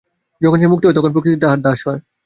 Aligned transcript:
যখন 0.41 0.57
সে 0.61 0.67
মুক্ত 0.67 0.83
হয়, 0.85 0.97
তখন 0.97 1.11
প্রকৃতি 1.13 1.37
তাহার 1.41 1.59
দাস 1.61 1.79
হয়। 1.87 1.99